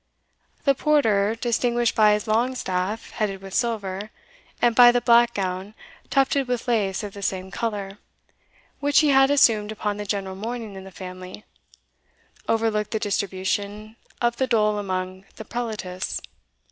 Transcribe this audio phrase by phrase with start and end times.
[0.65, 4.09] The porter, distinguished by his long staff headed with silver,
[4.59, 5.75] and by the black gown
[6.09, 7.99] tufted with lace of the same colour,
[8.79, 11.45] which he had assumed upon the general mourning in the family,
[12.49, 16.19] overlooked the distribution of the dole among the prelatists.